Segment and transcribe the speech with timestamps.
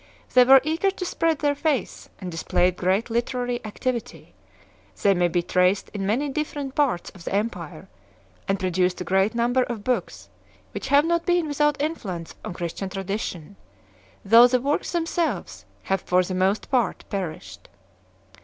[0.33, 4.33] They were eager to spread their faith and displayed great literary activity;
[5.03, 7.87] they may be traced in many different parts of the Empire,
[8.47, 10.29] and produced a great number of books
[10.71, 13.57] which have not been without influence on Christian tradition,
[14.25, 17.69] though the works themselves have for the most part perished.